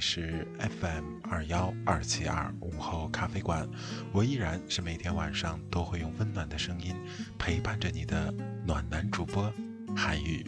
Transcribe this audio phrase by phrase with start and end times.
[0.00, 0.46] 是
[0.80, 3.68] FM 二幺二七二午后咖啡馆，
[4.12, 6.96] 我依然是每天晚上都会用温暖的声音
[7.38, 8.32] 陪伴着你的
[8.66, 9.52] 暖男主播
[9.94, 10.44] 韩宇。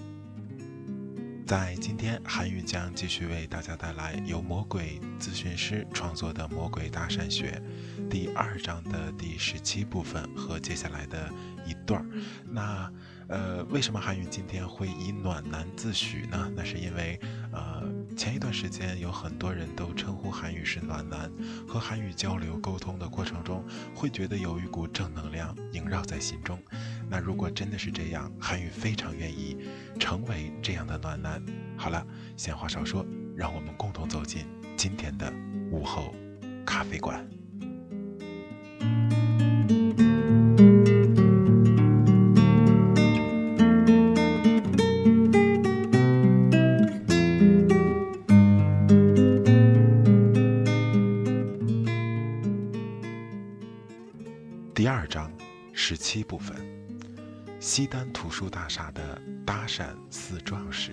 [1.47, 7.63] 在今天，韩宇将继续为大家带来由魔鬼咨询师创作的《魔鬼搭讪学》
[8.09, 11.31] 第二章的第十七部分和接下来的
[11.67, 12.07] 一段儿。
[12.47, 12.91] 那。
[13.29, 16.51] 呃，为什么韩语今天会以暖男自诩呢？
[16.55, 17.19] 那是因为，
[17.53, 17.83] 呃，
[18.17, 21.31] 前一段时间有很多人都称呼韩语是暖男，
[21.67, 23.65] 和韩语交流沟通的过程中，
[23.95, 26.59] 会觉得有一股正能量萦绕在心中。
[27.09, 29.57] 那如果真的是这样，韩语非常愿意
[29.99, 31.43] 成为这样的暖男。
[31.77, 34.47] 好了，闲话少说，让我们共同走进
[34.77, 35.33] 今天的
[35.71, 36.15] 午后
[36.67, 37.27] 咖啡馆。
[57.75, 60.93] 西单图书大厦的搭讪四壮士。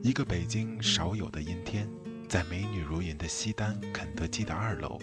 [0.00, 1.90] 一个北京少有的阴天，
[2.28, 5.00] 在美女如云的西单肯德基的二楼，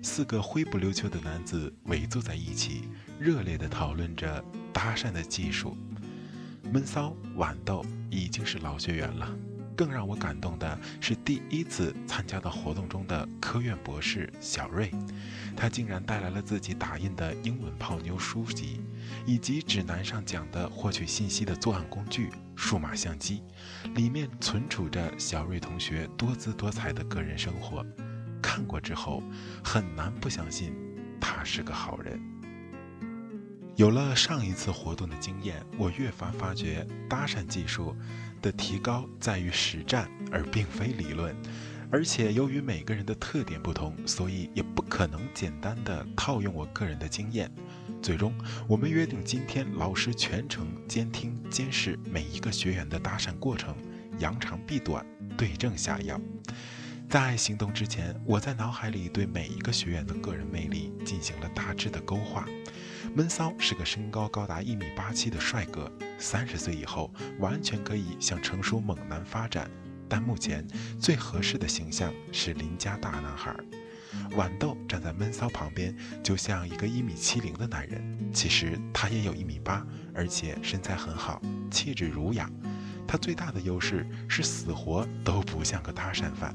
[0.00, 2.82] 四个灰不溜秋的男子围坐在一起，
[3.18, 4.40] 热烈地讨论着
[4.72, 5.76] 搭讪的技术。
[6.72, 9.28] 闷骚豌豆已经是老学员了。
[9.80, 14.90] 更让我感动的是，第一次参加到活动中的科院博士小瑞，
[15.56, 18.82] 他竟然带来了自己打印的英文泡妞书籍，
[19.24, 23.42] 以及指南上讲的获取信息的作案工具——数码相机，
[23.94, 27.82] 里面存储着小瑞同学多姿多彩的个人生活。
[28.42, 29.22] 看过之后，
[29.64, 30.74] 很难不相信
[31.18, 32.20] 他是个好人。
[33.80, 37.96] 有了上一次活动的经验，我越发发觉搭讪技术。
[38.42, 41.34] 的提高在于实战，而并非理论。
[41.90, 47.50] 而且由于每个人的特点不同，所以也不可能简单的套用我个人的经验。
[48.02, 48.34] 最终，
[48.68, 53.74] 我们约定今天老师全程监听监视每一个学员的搭讪过程，
[54.18, 55.04] 扬长避短，
[55.38, 56.20] 对症下药。
[57.08, 62.46] 在行动之前，我在脑海里对每一个学员的个人魅力进行了大致的勾画。
[63.12, 69.68] 闷骚是个身高高达一米八七的帅哥，三十岁以后完全可以向成熟猛男发展，
[70.08, 70.64] 但目前
[70.98, 73.54] 最合适的形象是邻家大男孩。
[74.36, 79.84] 豌豆站在闷骚旁边，就像一个一米七零的男人，其实他也有一米八，
[80.14, 82.48] 而且身材很好，气质儒雅。
[83.08, 86.54] 他最大的优势是死活都不像个搭讪犯。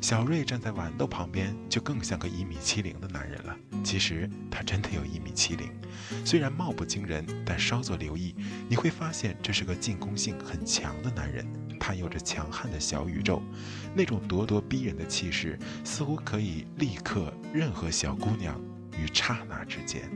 [0.00, 3.56] 小瑞站在豌豆旁边，就更像个一米七零的男人了。
[3.82, 5.70] 其实他真的有一米七零，
[6.24, 8.34] 虽然貌不惊人，但稍作留意，
[8.68, 11.46] 你会发现这是个进攻性很强的男人。
[11.80, 13.42] 他有着强悍的小宇宙，
[13.94, 18.60] 那种咄咄逼人的气势，似乎可以立刻任何小姑娘
[18.96, 20.10] 于刹那之间。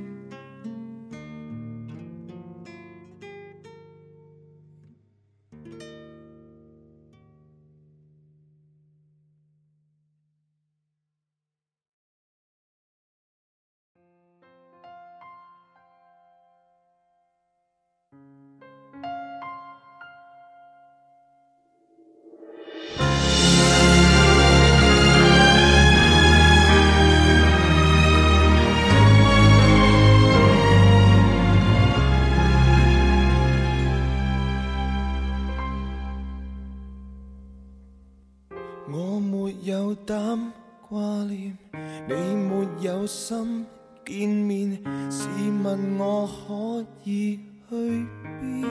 [39.43, 40.53] 没有胆
[40.89, 41.59] 挂念，
[42.07, 43.67] 你没有心
[44.07, 44.81] 见面，
[45.11, 45.27] 试
[45.65, 48.07] 问我可以去
[48.41, 48.65] 边？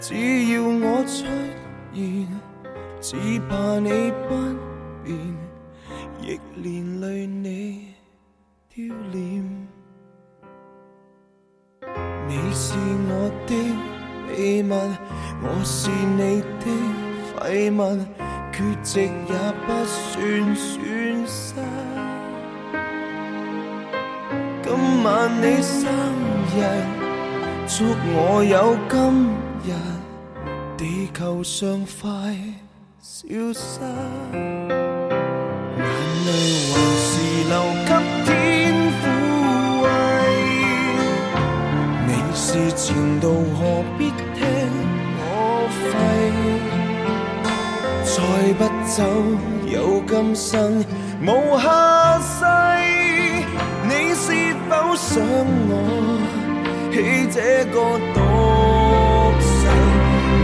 [0.00, 1.26] 只要我出
[1.94, 2.26] 现，
[3.00, 3.16] 只
[3.48, 4.34] 怕你不
[5.04, 5.16] 便，
[6.20, 7.94] 亦连累你
[8.68, 9.68] 丢脸。
[12.26, 12.74] 你是
[13.08, 13.54] 我的
[14.26, 14.74] 秘密，
[15.40, 17.07] 我是你的
[17.40, 17.96] 废物，
[18.52, 21.54] 缺席也不算损失。
[24.62, 24.68] 今
[25.04, 25.88] 晚你生
[26.56, 26.56] 日，
[27.68, 28.96] 祝我有今
[29.64, 29.70] 日，
[30.76, 32.36] 地球上快
[33.00, 33.80] 消失，
[35.76, 35.86] 眼
[36.26, 36.30] 泪
[36.72, 36.74] 还
[37.06, 37.08] 是
[37.48, 37.54] 流
[37.86, 37.90] 给
[38.24, 38.28] 天
[38.98, 39.02] 抚
[39.84, 39.86] 慰。
[42.08, 42.86] 你是前
[43.20, 43.24] 度，
[43.54, 43.60] 何
[43.96, 44.10] 必
[48.48, 49.04] 再不走，
[49.66, 50.82] 有今生
[51.20, 52.46] 无下世。
[53.84, 54.32] 你是
[54.70, 55.20] 否想
[55.68, 55.70] 我
[56.90, 56.96] 起
[57.30, 57.36] 这
[57.66, 57.76] 个
[58.14, 58.16] 毒
[59.38, 59.68] 誓？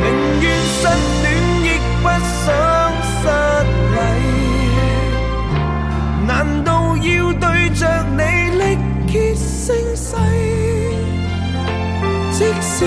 [0.02, 0.06] 宁
[0.42, 0.84] 愿失
[1.22, 1.26] 恋，
[1.64, 1.66] 亦
[2.02, 2.04] 不
[2.44, 2.44] 想
[3.08, 3.24] 失
[3.94, 3.96] 礼。
[6.26, 6.30] 难
[6.62, 6.68] 道
[6.98, 7.80] 要对着
[8.18, 8.20] 你
[8.58, 8.62] 力
[9.06, 10.12] 竭声嘶？
[12.32, 12.84] 即使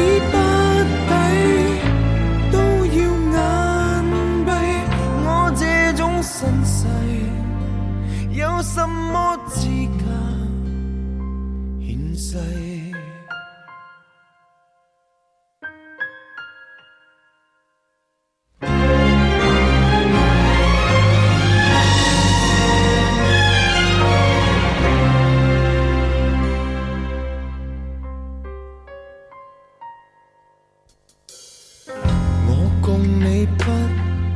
[32.50, 32.52] 我
[32.82, 33.64] 共你不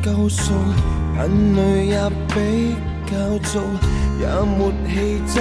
[0.04, 0.54] 够数，
[1.18, 1.20] 眼
[1.56, 2.76] 泪也比
[3.06, 3.14] 较
[3.50, 3.60] 早，
[4.20, 4.28] 也
[4.58, 5.41] 没气质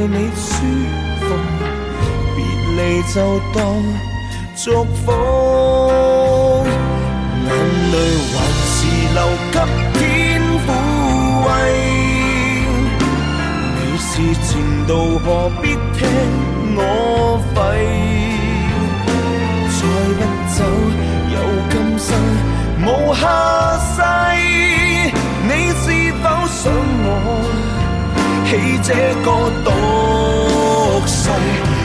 [0.00, 0.48] 为你舒
[1.20, 1.24] 服，
[2.34, 2.38] 别
[2.74, 2.80] 离
[3.12, 3.14] 就
[3.52, 3.60] 当
[4.56, 4.64] 祝
[4.94, 5.12] 福，
[7.44, 7.48] 眼
[7.92, 7.94] 泪
[8.32, 8.76] 还是
[9.12, 9.20] 留
[9.52, 9.54] 给
[9.92, 10.00] 天
[10.66, 10.68] 抚
[11.44, 11.48] 慰。
[13.76, 14.10] 你是
[14.46, 14.48] 前
[14.86, 15.28] 度，何
[15.60, 15.98] 必听
[16.76, 16.80] 我
[17.54, 17.58] 吠？
[19.76, 19.82] 再
[20.16, 20.20] 不
[20.56, 20.58] 走，
[21.34, 21.36] 有
[21.68, 22.08] 今生
[22.86, 23.22] 无下
[28.50, 28.90] 起这
[29.22, 29.30] 个
[29.64, 29.70] 毒
[31.06, 31.30] 誓？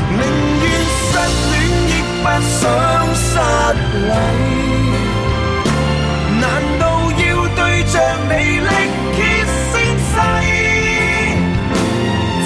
[0.09, 0.65] 宁愿
[0.97, 1.07] 失
[1.51, 1.53] 恋，
[1.91, 2.59] 亦不想
[3.13, 3.29] 失
[3.93, 4.09] 礼。
[6.41, 6.43] 难
[6.79, 7.23] 道要
[7.55, 7.95] 对着
[8.25, 8.69] 你力
[9.13, 9.17] 竭
[9.69, 9.73] 声
[10.09, 10.11] 嘶？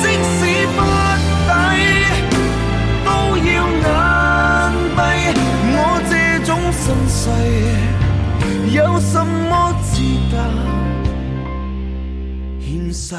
[0.01, 0.03] 即
[0.35, 0.37] 使
[0.75, 0.77] 不
[1.47, 1.49] 抵，
[3.05, 3.07] 都
[3.47, 3.87] 要眼
[4.97, 4.99] 闭。
[5.71, 5.77] 我
[6.09, 6.13] 这
[6.43, 7.23] 种身世，
[8.75, 9.49] 有什么
[9.81, 9.87] 资
[10.29, 10.33] 格
[12.59, 13.15] 献世？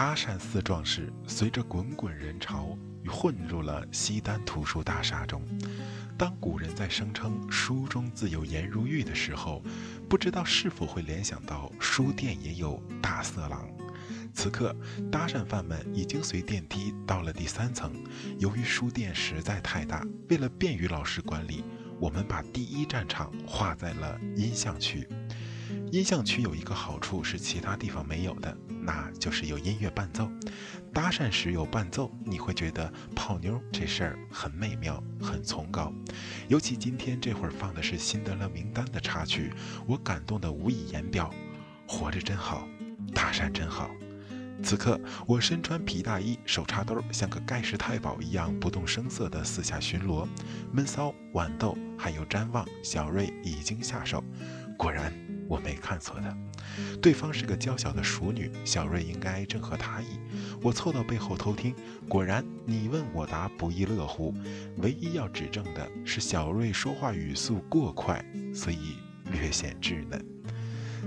[0.00, 2.74] 搭讪四壮士随着滚滚人潮
[3.06, 5.42] 混入了西单图书大厦中。
[6.16, 9.62] 当古人在声称“书中自有颜如玉”的时候，
[10.08, 13.68] 不知道是否会联想到书店也有大色狼。
[14.32, 14.74] 此刻，
[15.12, 17.92] 搭讪犯们已经随电梯到了第三层。
[18.38, 21.62] 由于书店实在太大，为了便于老师管理，
[22.00, 25.06] 我们把第一战场划在了音像区。
[25.90, 30.30] 音像区有一个好处是其他地方没有的，那就是有音乐伴奏。
[30.92, 35.92] 搭讪时有伴奏，你会觉得泡妞这事儿很美妙、很崇高。
[36.46, 39.52] 尤其今天这会儿放的是《辛德勒名单》的插曲，
[39.86, 41.28] 我感动得无以言表。
[41.88, 42.68] 活着真好，
[43.12, 43.90] 搭讪真好。
[44.62, 50.24] 此刻，我身穿皮大衣，手插兜，像个盖世太保一样不动声色地四下巡逻。
[50.70, 54.22] 闷骚、豌豆还有瞻望，小瑞已经下手。
[54.76, 55.12] 果然，
[55.50, 56.36] 我没看错的，
[57.02, 60.20] 对方是个娇小的熟女，小瑞应该正合她意。
[60.62, 61.74] 我凑到背后偷听，
[62.08, 64.32] 果然你问我答，不亦乐乎。
[64.76, 68.98] 唯一要指正的是，小瑞说话语速过快，所以
[69.32, 70.24] 略显稚嫩。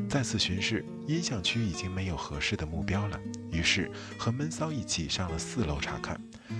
[0.09, 3.17] 再次巡视，音像区已经没有合适的目标了，
[3.49, 6.19] 于是和闷骚一起上了四楼查看。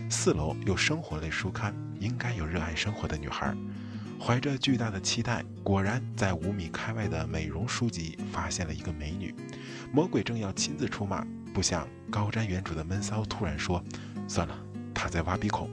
[0.09, 3.53] 四楼有生活类书刊，应该有热爱生活的女孩。
[4.25, 9.35] 怀着巨大的期待，果然在五米开外的美容书籍发现了一个美女。
[9.91, 13.83] 魔鬼正要亲自出马，不想高瞻远瞩的闷骚突然说
[14.25, 14.57] ：“算了，
[14.93, 15.69] 他在挖鼻孔。”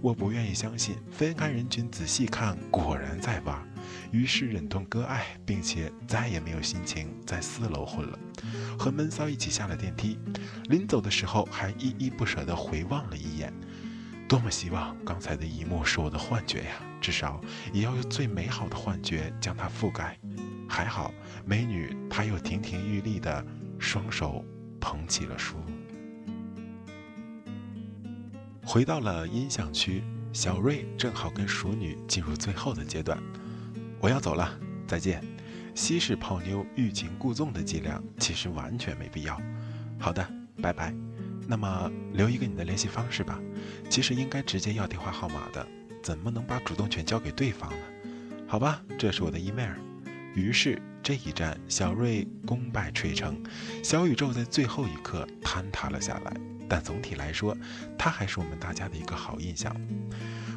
[0.00, 3.60] 我不愿意相信，分开人群仔细看，果然在挖。
[4.12, 8.16] 于是忍痛割爱，并且再也没有心情在四楼混了，
[8.78, 10.16] 和闷骚一起下了电梯。
[10.68, 13.52] 临走的时候，还依依不舍地回望了一眼。
[14.30, 16.80] 多么希望刚才的一幕是我的幻觉呀！
[17.00, 17.40] 至少
[17.72, 20.16] 也要用最美好的幻觉将它覆盖。
[20.68, 21.12] 还好，
[21.44, 23.44] 美女她又亭亭玉立的
[23.76, 24.44] 双手
[24.80, 25.56] 捧起了书。
[28.64, 33.20] 回到了音像区，小瑞正好跟熟女进入最后的阶段。
[33.98, 34.56] 我要走了，
[34.86, 35.20] 再见。
[35.74, 39.36] 西式泡妞欲擒故纵的伎俩其实完全没必要。
[39.98, 40.24] 好的，
[40.62, 40.94] 拜拜。
[41.48, 43.40] 那么留一个你的联系方式吧。
[43.88, 45.66] 其实应该直接要电话号码的，
[46.02, 47.78] 怎么能把主动权交给对方呢？
[48.46, 49.72] 好吧，这是我的 email。
[50.34, 53.40] 于是这一战，小瑞功败垂成，
[53.82, 56.32] 小宇宙在最后一刻坍塌了下来。
[56.68, 57.56] 但总体来说，
[57.98, 59.74] 他还是我们大家的一个好印象。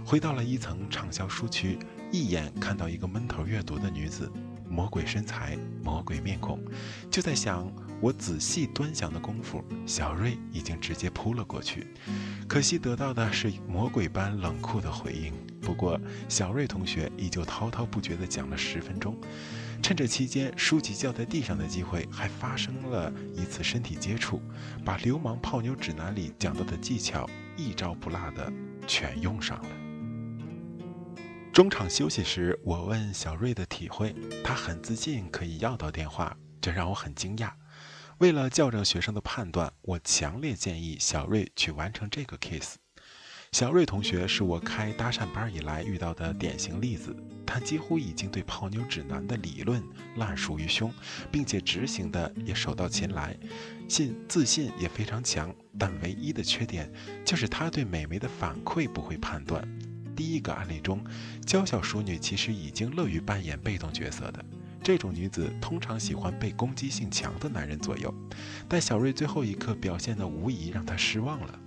[0.05, 1.79] 回到了一层畅销书区，
[2.11, 4.31] 一眼看到一个闷头阅读的女子，
[4.73, 6.59] 魔鬼身材，魔鬼面孔，
[7.11, 11.85] 就在想，我仔细端详的功夫，小瑞已经直接扑了过去，
[12.47, 15.31] 可惜得到的是魔鬼般冷酷的回应。
[15.61, 19.15] 不过，小瑞同学依旧滔滔不绝地讲了十分钟，
[19.83, 24.41] 趁着期间书籍掉在地上的机会，还发生了一次身体接触，
[24.83, 28.51] 把流氓泡妞指南里讲到的技巧一招不落的
[28.87, 29.82] 全用上了。
[31.53, 37.51] 中场休息时，我问小瑞的体会，他很自信可以要到电话，这让我很惊讶。
[38.17, 42.73] 为了校正学生的判断，我强烈建议小瑞去完成这个 case。
[43.51, 49.83] 小瑞同学是我开搭讪班以来遇到的典型例子，他几乎已经对泡妞指南的理论
[50.15, 50.91] 烂熟于胸，
[51.31, 53.37] 并且执行的也手到擒来，
[53.87, 55.55] 信自信也非常强。
[55.77, 56.91] 但唯一的缺点
[57.23, 59.63] 就是他对美眉的反馈不会判断。
[60.15, 61.03] 第一个案例中，
[61.45, 64.43] 娇小淑女其实已经乐于扮演被动角色的。
[64.83, 68.13] 这种女子通常喜欢被攻击性强的男人左右，
[68.67, 71.59] 但小瑞最后一刻表现的无疑让她失望了。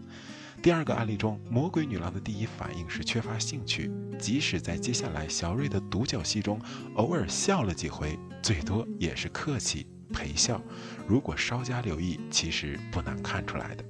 [0.63, 6.61] 第二个案例中，魔鬼女郎的第一反应是缺乏兴趣，即使在接下来小瑞的独角戏中
[6.95, 10.61] 偶尔笑了几回，最多也是客气陪笑。
[11.07, 13.85] 如果稍加留意，其实不难看出来的。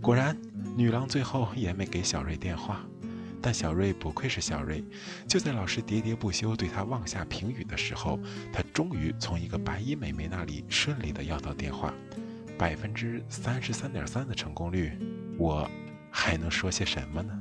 [0.00, 0.38] 果然，
[0.76, 2.84] 女郎最后也没给小瑞电话。
[3.44, 4.82] 但小瑞不愧是小瑞，
[5.28, 8.18] 就在老师喋喋不休对他妄下评语的时候，
[8.50, 11.92] 他终于从一个白衣美眉那里顺利的要到电话，
[12.56, 14.92] 百分之三十三点三的成功率，
[15.36, 15.70] 我
[16.10, 17.38] 还能说些什么呢？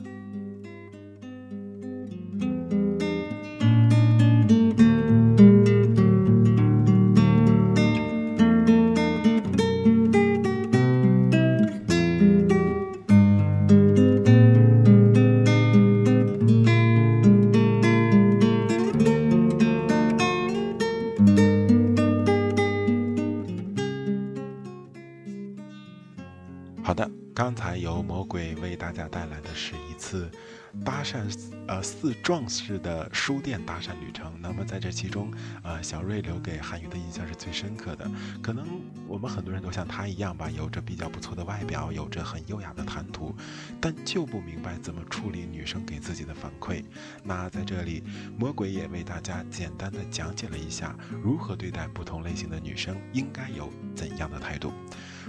[32.04, 34.34] 四壮士的书店搭讪旅程。
[34.42, 35.30] 那么在这其中，
[35.62, 38.10] 呃，小瑞留给韩语的印象是最深刻的。
[38.42, 38.66] 可能
[39.08, 43.36] 我们很多人都像他一样吧，有着比较不错的外表，有着很优雅的谈吐，
[43.82, 46.82] 但就不明白怎么处理女生给自己的反馈。
[47.24, 48.02] 那在这里，
[48.38, 54.72] 魔鬼也为大家简单的讲解了一下如何对待不同类型的女生应该有怎样的态度。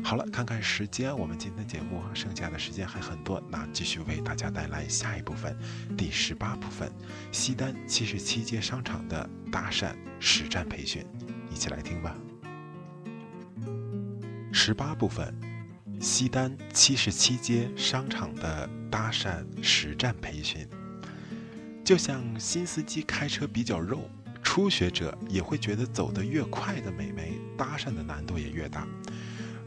[0.02, 5.56] 好了，看看时间，我们今天节目剩下的时间还很多，那继续为大家带来下一部分，
[5.96, 6.83] 第十八部分，
[7.30, 11.04] 西单七十七街商场的搭讪实战培训，
[11.50, 12.16] 一起来听吧。
[14.52, 15.34] 十八部分：
[16.00, 20.66] 西单七十七街商场的搭讪实战培训。
[21.84, 24.08] 就像新司机开车比较肉，
[24.42, 28.86] 初学者也会觉得走得越快的美眉搭讪的难度也越大。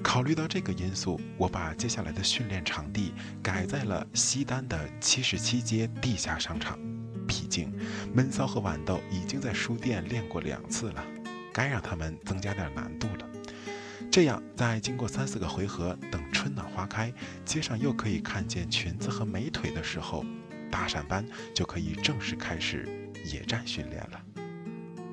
[0.02, 6.80] 考虑到这个因素，我把接下来的训练场地改在了西单的七十七街地下商场。
[7.28, 7.72] 僻静，
[8.14, 11.04] 闷骚和豌豆已经在书店练过两次了，
[11.54, 13.30] 该让他们增加点难度了。
[14.10, 17.14] 这样，在经过三四个回合，等春暖花开，
[17.46, 20.26] 街上又可以看见裙子和美腿的时候，
[20.72, 22.88] 搭讪班就可以正式开始
[23.26, 24.22] 野战训练了。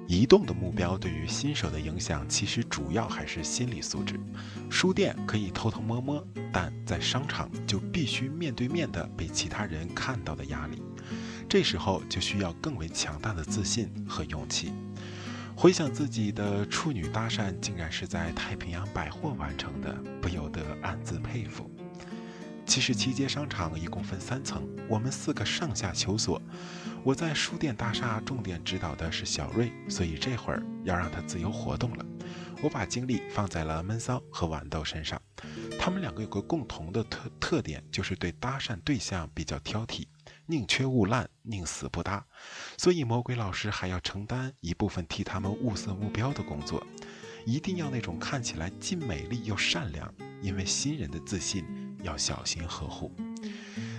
[0.06, 4.20] 移动的目标对于新手的影响，其实主要还是心理素质。
[4.70, 10.82] 书店可以偷偷摸摸，但在商场就必须面对面的被其他人看到的压力。
[11.48, 14.72] 这时候就需要更为强大的自信和勇气。
[15.56, 21.70] 回想自己的处女搭讪，竟然是在太平洋百货完成的，不由得暗自佩服。
[22.66, 26.40] 其实七街商场一共分三层，我们四个上下求索。
[27.04, 32.06] 我在书店大厦重点指导的是小瑞，所以这会儿要让他自由活动了。
[32.62, 35.20] 我把精力放在了闷骚和豌豆身上，
[35.78, 40.06] 他们两个有个共同的特特点，就是对搭讪对象比较挑剔，
[40.46, 42.26] 宁缺毋滥，宁死不搭。
[42.76, 46.86] 所以魔鬼老师还要承担一部分替他们物色目标的工作，
[47.46, 51.64] 一定要那种看起来既美丽又善良，因为新人的自信
[52.02, 53.10] 要小心呵护。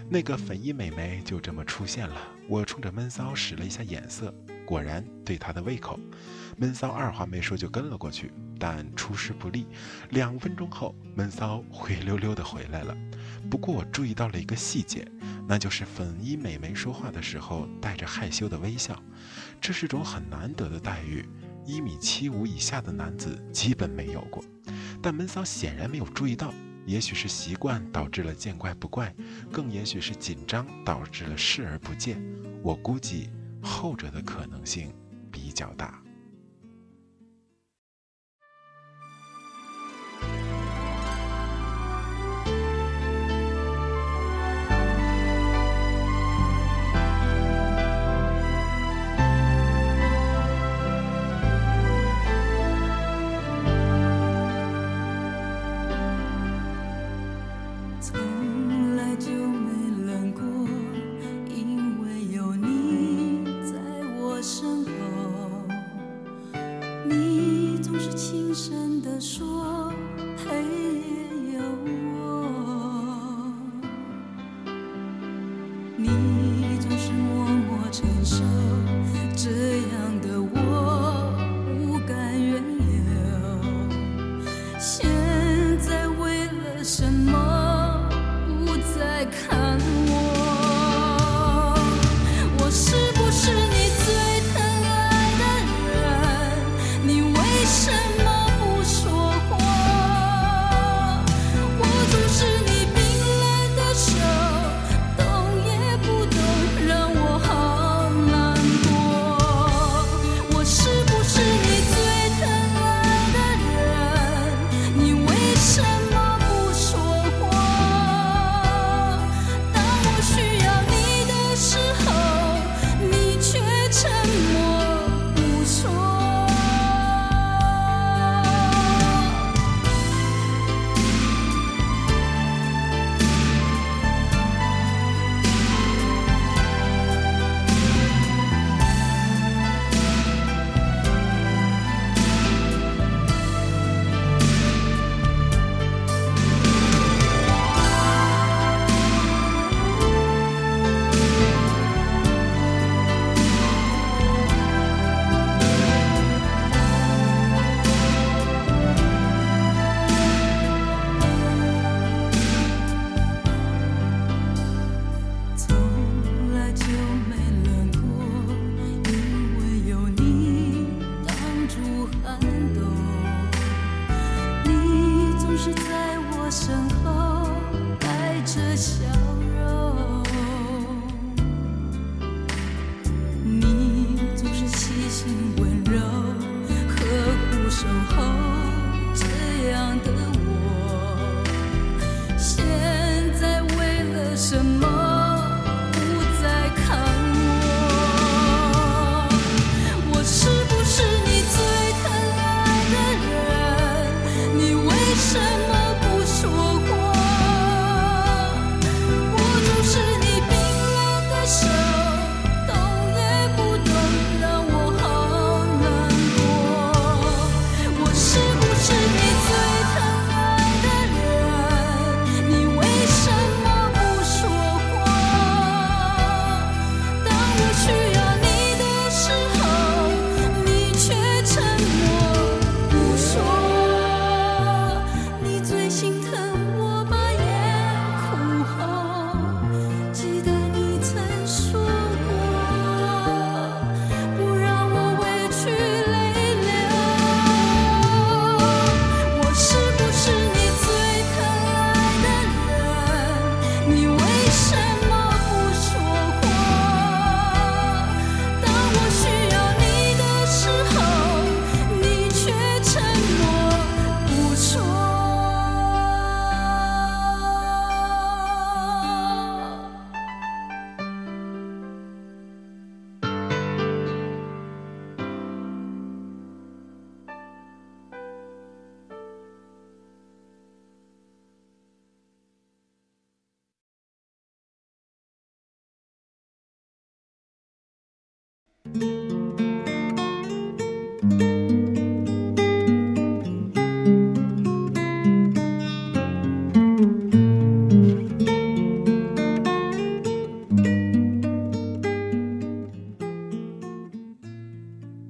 [0.07, 2.15] 那个粉衣美眉就这么出现了，
[2.47, 4.31] 我冲着闷骚使了一下眼色，
[4.63, 5.99] 果然对她的胃口。
[6.57, 9.67] 闷骚二话没说就跟了过去，但出师不利。
[10.11, 12.95] 两分钟后，闷骚灰溜溜的回来了。
[13.49, 15.05] 不过我注意到了一个细节，
[15.47, 19.01] 那就是粉衣美眉说话的时候带着害羞的微笑，
[19.59, 21.27] 这是种很难得的待遇，
[21.65, 24.43] 一米七五以下的男子基本没有过。
[25.01, 26.53] 但闷骚显然没有注意到。
[26.85, 29.11] 也许是习惯导致了见怪不怪，
[29.51, 32.23] 更也许是紧张导致了视而不见。
[32.61, 34.93] 我估计后者的可能性
[35.31, 35.99] 比较大。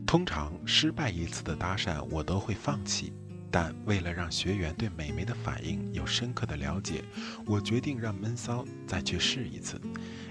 [0.06, 3.12] 通常失败一次的搭讪，我都会放弃。
[3.51, 7.04] 但为了让学员对美眉的反应有深刻的了解，
[7.45, 9.80] 我决定让闷骚再去试一次。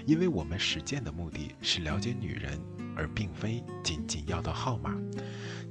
[0.05, 2.59] 因为我们实践的目的是了解女人，
[2.95, 4.95] 而并非仅仅要到号码。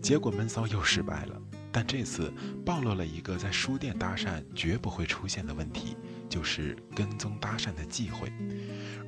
[0.02, 1.40] 结果闷骚又失败了，
[1.72, 2.32] 但这次
[2.64, 5.96] 暴露了一个在书店搭讪绝不会出现的问题，
[6.28, 8.30] 就是跟踪搭讪的忌讳。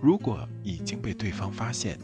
[0.01, 1.99] 如果已经被对方发现，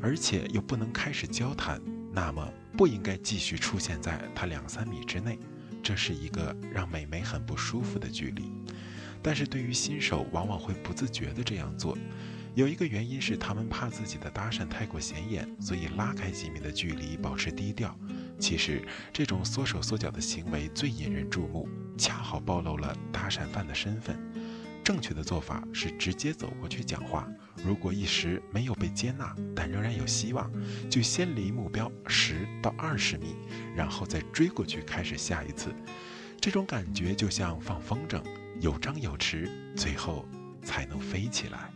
[0.00, 1.80] 而且又不能开始交谈，
[2.12, 5.38] 那么不应该继续出现在他两三米之内。
[5.82, 8.50] 这是一个让美眉很不舒服的距离，
[9.22, 11.96] 但是对于新手，往往会不自觉地这样做。
[12.56, 17.94] 有一个原因是他们怕自己的搭讪太过显眼，所以拉开几米的距离，保持低调。
[18.38, 24.18] 其实这种缩手缩脚的行为最引人注目，恰好暴露了搭讪犯的身份。
[24.82, 27.28] 正确的做法是直接走过去讲话。
[27.62, 30.50] 如果一时没有被接纳，但仍然有希望，
[30.88, 33.36] 就先离目标十到二十米，
[33.74, 35.74] 然后再追过去开始下一次。
[36.40, 38.22] 这种感觉就像放风筝，
[38.62, 40.26] 有张有弛，最后
[40.62, 41.70] 才能飞起来。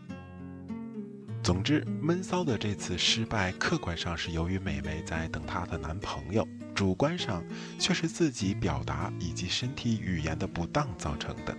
[1.43, 7.43] 总之，闷骚的这次失败，客观上是由于美眉在等她的男朋友，主观上
[7.79, 11.57] 却是自己表达以及身体语言的不当造成的。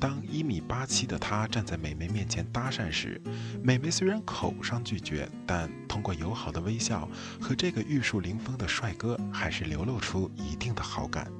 [0.00, 3.20] 当一米八七的他站在美眉面前搭讪时，
[3.62, 11.30] 美眉虽然口上拒绝，但通过友好的微笑和这个玉树临风的帅哥，还是流露出一定的好感。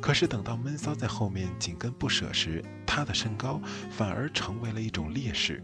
[0.00, 5.62] 可是等到闷骚在后面紧跟不舍时，他的身高反而成为了一种劣势。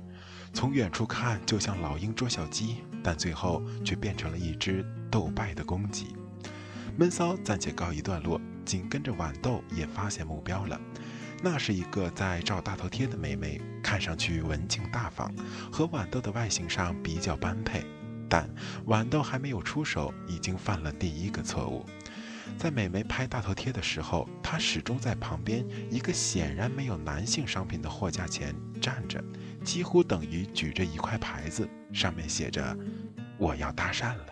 [0.52, 6.16] 从远处看就像老鹰捉小鸡，但最后却变成了一只斗败的公鸡。
[6.96, 10.80] 闷骚暂且告一段落，紧跟着豌豆也发现目标了。
[11.42, 15.30] 那是一个在照大头贴的美眉，看上去文静大方，
[15.70, 17.85] 和豌豆的外形上比较般配。
[18.28, 18.48] 但
[18.87, 21.85] 豌豆还没有出手，已经犯了第一个错误。
[22.56, 29.22] 在美眉拍大头贴的时候，她始终在旁边一个显然没有男性商品的货架前站着，
[29.66, 32.74] 几乎等于举着一块牌子，上面写着
[33.37, 34.26] “我要搭讪了”。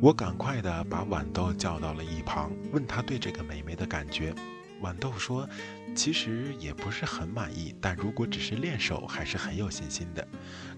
[0.00, 4.32] 我赶快的把豌豆叫到了一旁，问他对这个美眉的感觉。
[4.80, 5.48] 豌豆说
[5.92, 10.26] ：“其实也不是很满意，但如果只是练手，还是很有信心的。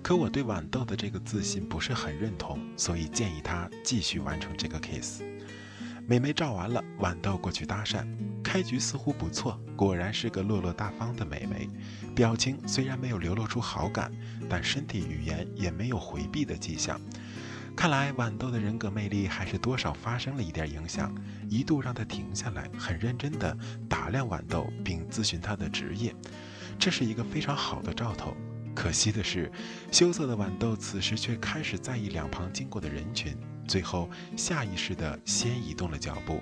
[0.02, 5.20] 可我对豌豆的这个自信不是很认同，所以建议他继续完成这个 case。”
[6.08, 8.06] 美眉照完了，豌豆过去搭讪，
[8.56, 11.68] 开局似乎不错，果然是个落落大方的美眉。
[12.14, 14.10] 表情虽然没有流露出好感，
[14.48, 16.98] 但身体语言也没有回避的迹象。
[17.76, 21.14] 看来豌豆的人格魅力还是多少发生了一点影响，
[21.50, 23.54] 一度让他停下来，很认真地
[23.90, 26.16] 打量豌豆，并咨询他的职业。
[26.78, 28.34] 这是一个非常好的兆头。
[28.74, 29.52] 可惜的是，
[29.92, 33.36] 羞涩的豌豆此时却开始在意两旁经过的人群，
[33.68, 36.40] 最后下意识地先移动了脚步。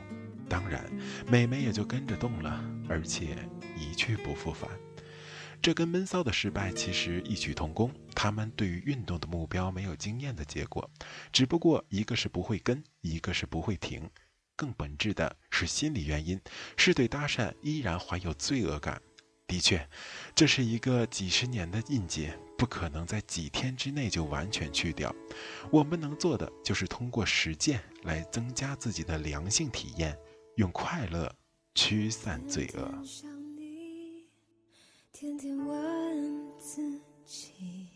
[0.48, 0.84] 当然，
[1.26, 3.36] 美眉也就跟着动了，而且
[3.76, 4.70] 一去不复返。
[5.62, 10.90] 这跟闷骚的失败其实异曲同工，他们对于运动的目标没有经验的结果，
[11.32, 14.10] 只不过一个是不会跟，一个是不会停，
[14.56, 16.38] 更本质的是心理原因，
[16.76, 19.00] 是对搭讪依然怀有罪恶感。
[19.46, 19.88] 的确，
[20.34, 25.14] 这是一个几十年的印记，不可能在几天之内就完全去掉。
[25.70, 30.14] 我们能做的就是通过实践来增加自己的良性体验，
[30.56, 31.28] 用快乐
[31.74, 32.88] 驱散罪恶。
[35.12, 36.80] 天天问自
[37.24, 37.88] 己，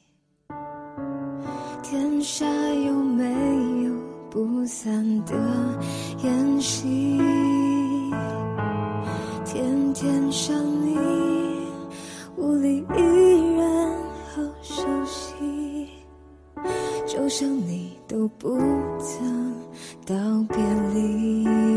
[1.82, 3.24] 天下有没
[3.84, 3.94] 有
[4.28, 5.34] 不散的
[6.24, 7.18] 宴席？
[9.44, 10.96] 天天想你，
[12.38, 13.92] 屋里依然
[14.34, 15.88] 好熟悉，
[17.06, 18.58] 就像你都不
[18.98, 19.54] 曾
[20.04, 20.14] 道
[20.48, 20.56] 别
[20.92, 21.67] 离。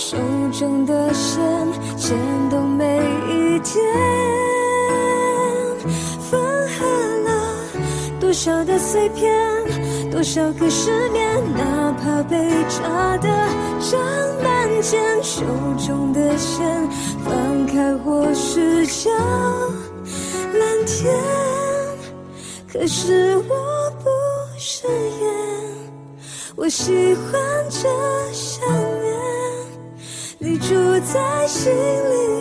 [0.00, 0.16] 手
[0.50, 1.42] 中的线，
[1.94, 2.16] 牵
[2.48, 2.96] 动每
[3.28, 3.84] 一天。
[6.18, 6.86] 分合
[7.26, 7.54] 了
[8.18, 9.30] 多少的碎片，
[10.10, 12.34] 多少个失眠，哪怕被
[12.66, 13.28] 扎的
[13.78, 14.00] 张
[14.42, 15.22] 满茧。
[15.22, 15.42] 手
[15.86, 16.88] 中的线
[17.22, 21.14] 放开，或许叫蓝天。
[22.72, 24.08] 可是我不
[24.58, 25.30] 是烟。
[26.56, 27.88] 我喜欢这，
[31.02, 32.39] 在心里。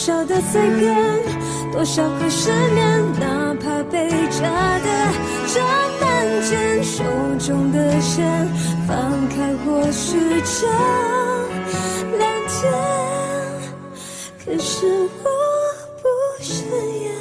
[0.00, 0.96] 少的碎片，
[1.70, 4.88] 多少个失眠，哪怕被扎的
[5.46, 5.60] 这
[6.00, 7.04] 难见，手
[7.38, 8.26] 中的线
[8.88, 8.96] 放
[9.28, 10.66] 开，或许这
[12.16, 12.72] 蓝天。
[14.42, 14.86] 可是
[15.22, 15.28] 我
[16.00, 16.08] 不
[16.42, 16.64] 是
[17.02, 17.12] 烟，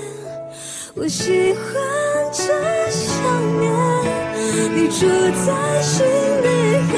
[0.95, 1.61] 我喜欢
[2.31, 2.43] 这
[2.89, 3.11] 想
[3.59, 3.69] 念，
[4.73, 5.05] 你住
[5.45, 6.47] 在心里
[6.93, 6.95] 很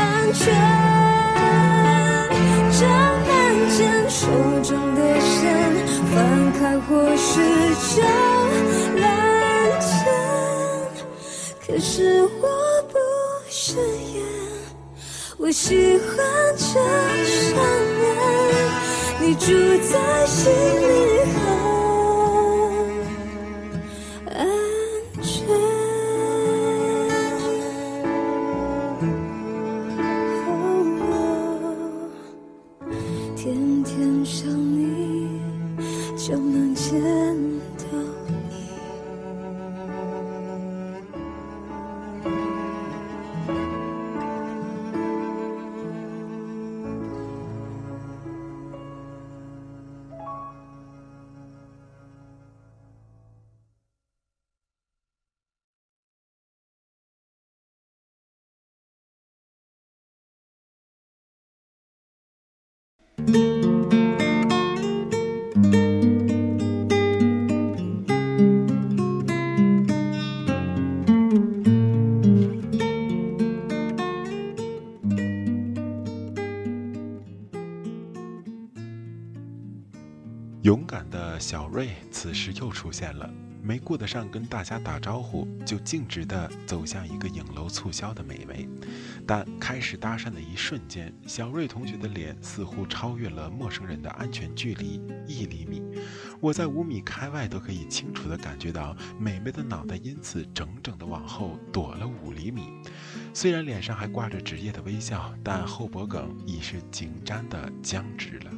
[0.00, 0.97] 安全。
[5.40, 5.46] 间
[6.12, 6.16] 放
[6.52, 7.30] 开，或是
[7.94, 8.02] 就
[9.00, 9.04] 蓝
[9.80, 9.86] 天。
[11.66, 12.44] 可是我
[12.92, 12.98] 不
[13.48, 13.76] 是
[14.14, 14.16] 烟，
[15.38, 16.08] 我喜欢
[16.56, 17.54] 这想
[18.00, 18.06] 念，
[19.20, 19.46] 你住
[19.90, 20.82] 在心里
[36.48, 36.98] 能见
[37.76, 38.07] 到。
[81.38, 83.30] 小瑞此时又出现了，
[83.62, 88.68] 没顾得上跟大家打招呼，就径直地走向一个影楼促销的美眉。
[89.26, 95.82] 但开始搭讪的一瞬间，小瑞同学的脸似乎超越了陌生人的安全距离一厘米，
[96.40, 102.68] 我在五米开外都可以清楚地感觉到美眉的脑袋因此整整的往后躲了五厘米。
[103.34, 108.50] 虽然脸上还挂着职业的微笑，但后脖梗已是紧张的僵直了。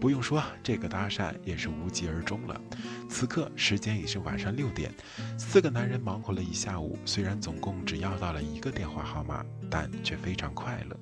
[0.00, 2.60] 不用说，这个搭讪也是无疾而终了。
[3.08, 4.92] 此刻时间已是晚上六点，
[5.38, 10.96] 四个男人忙活了一下午，虽然总共只要到了一个电话号码，但却非常快乐。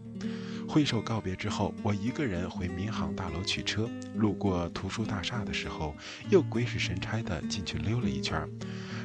[0.73, 3.87] 挥手告别之后，我一个人回民航大楼取车。
[4.15, 5.95] 路过图书大厦的时候，
[6.31, 8.49] 又鬼使神差地进去溜了一圈。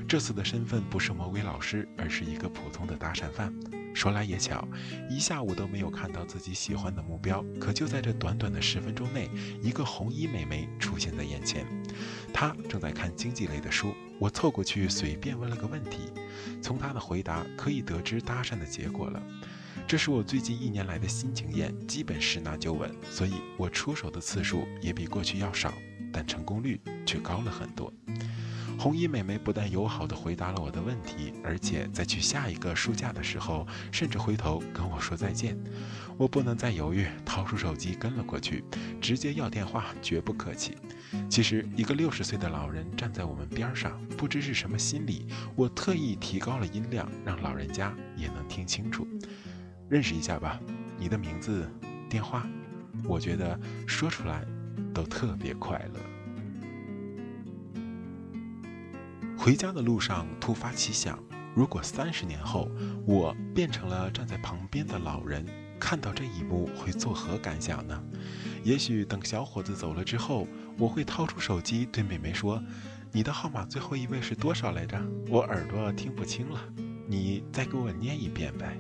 [0.08, 3.54] 这次的身份不是魔鬼老师，而是一个普通的搭讪犯。
[3.94, 4.66] 说来也巧，
[5.10, 9.30] 一下午都没有看到自己喜欢的目标，可就在这短短的十分钟内，
[9.62, 11.66] 一个红衣美眉出现在眼前。
[12.34, 16.14] 她正在看经济类的书，我凑过去随便问了个问题，
[16.62, 19.22] 从她的回答可以得知搭讪的结果了。
[19.88, 25.74] 这是我最近一年来的新经验，基本十拿九稳，所以我出手的次数也比过去要少，
[26.12, 27.92] 但成功率却高了很多。
[28.78, 35.58] 红衣美眉不但友好地回答了我的问题，而且在去下一个书架的时候，甚至回头跟我说再见。
[36.18, 38.66] 我不能再犹豫，掏出手机跟了过去，
[39.00, 40.76] 直接要电话，绝不客气。
[41.30, 49.08] 其实，一个六十岁的老人站在我们边上，不知是什么心理，我特意提高了音量，让老人家也能听清楚。
[49.90, 50.60] 认识一下吧，
[50.98, 51.70] 你的名字、
[52.10, 52.46] 电话，
[53.06, 54.46] 我觉得说出来
[54.94, 56.00] 都特别快乐。
[59.38, 61.18] 回家的路上突发奇想，
[61.56, 62.70] 如果三十年后
[63.06, 65.46] 我变成了站在旁边的老人，
[65.80, 68.04] 看到这一幕会作何感想呢？
[68.64, 70.46] 也许等小伙子走了之后，
[70.78, 72.62] 我会掏出手机对妹妹说
[73.14, 75.02] ：“你的号码最后一位是多少来着？
[75.30, 76.60] 我耳朵听不清了，
[77.08, 78.78] 你再给我念一遍呗。”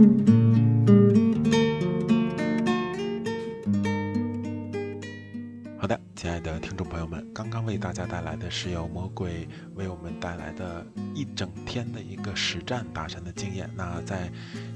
[0.00, 0.06] 好
[5.86, 8.34] 的，亲爱的听众朋友们，刚刚为大家带来。
[8.34, 13.68] 的是由魔鬼为我们带来的一整天的一个实战打神的经验。
[13.76, 14.32] 那在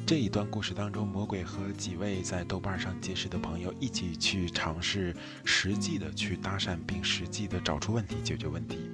[0.07, 8.91] 这一段故事当中，魔鬼和几位在豆瓣上结识的朋友一起去尝试实际的去搭讪，并实际的找出问题、解决问题。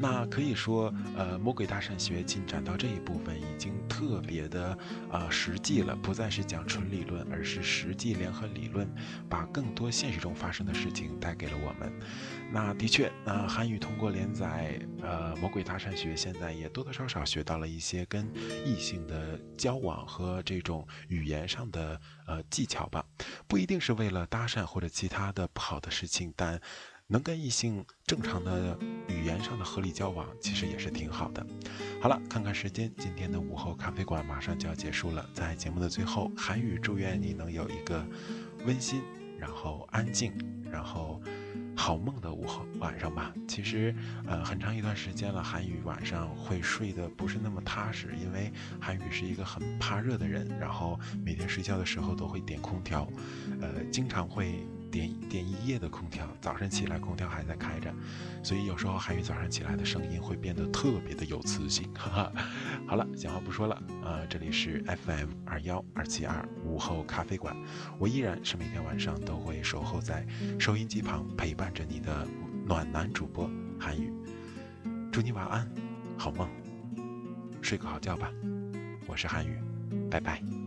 [0.00, 4.76] 那可以说，呃，魔鬼搭讪学进展到这一部分已经特别的
[5.12, 8.92] 呃实际了，不再是讲纯理论，而是实际联合理论，
[9.28, 11.92] 把更多现实中发生的事情带给了我们。
[12.50, 18.28] 那的确，那韩语通过连载，呃，魔鬼搭讪学现在也多多少少学到了一些跟
[18.64, 23.04] 异性的交往和这种语言上的呃技巧吧，
[23.46, 26.58] 不一定是为了搭讪或者其他的不好的事情，但
[27.06, 31.46] 能跟异性正常的语言上的合理交往，其实也是挺好的。
[32.00, 38.06] 好了，看看时间，今天的午后咖啡馆马上就要结束了，在节目的最后，韩语祝愿你能有一个
[38.64, 39.02] 温馨，
[39.38, 40.32] 然后安静，
[40.70, 41.20] 然后。
[41.80, 43.32] 好梦的午后晚上吧。
[43.46, 43.94] 其实，
[44.26, 53.08] 呃，很长一段时间了，韩宇晚上会睡得不是那么踏实，因为韩宇是一个很怕热的人，然后每天睡觉的时候都会点空调，
[53.60, 54.66] 呃，经常会。
[54.90, 57.92] 点点一夜的空调，早晨起来空调还在开着，
[58.42, 61.92] 所以有时候韩语早上起来的声音会变得特别的有磁性。
[61.94, 62.32] 哈哈，
[62.86, 67.56] 好了，闲话不说了，呃，这里是 FM 二幺二七二午后咖啡馆，
[67.98, 70.26] 我依然是每天晚上都会守候在
[70.58, 72.26] 收音机旁陪伴着你的
[72.66, 74.12] 暖男主播韩语，
[75.12, 75.70] 祝你晚安，
[76.16, 76.48] 好梦，
[77.60, 78.32] 睡个好觉吧，
[79.06, 79.58] 我是韩语，
[80.10, 80.57] 拜拜。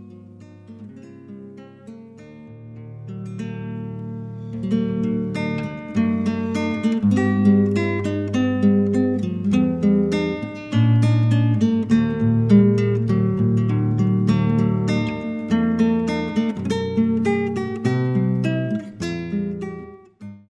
[4.71, 5.00] thank you